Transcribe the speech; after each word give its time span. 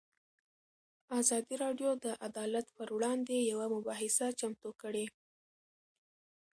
ازادي 1.19 1.55
راډیو 1.63 1.89
د 2.05 2.07
عدالت 2.27 2.65
پر 2.77 2.87
وړاندې 2.95 3.37
یوه 3.51 3.65
مباحثه 3.75 4.27
چمتو 4.39 4.69
کړې. 4.81 5.05